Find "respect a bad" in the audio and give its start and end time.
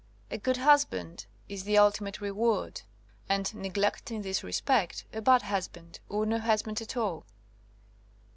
4.43-5.43